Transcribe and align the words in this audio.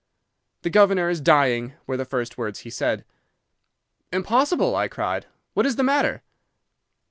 "'The 0.63 0.71
governor 0.71 1.11
is 1.11 1.21
dying,' 1.21 1.73
were 1.85 1.95
the 1.95 2.05
first 2.05 2.35
words 2.35 2.61
he 2.61 2.71
said. 2.71 3.05
"'Impossible!' 4.11 4.75
I 4.75 4.87
cried. 4.87 5.27
'What 5.53 5.67
is 5.67 5.75
the 5.75 5.83
matter? 5.83 6.23